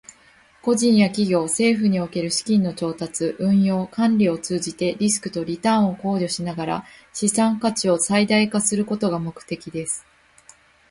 [0.63, 10.03] 個人や企業、政府における資金の調達、運用、管理を通じて、リスクとリターンを考慮しながら資産価値を最大化することが目的です。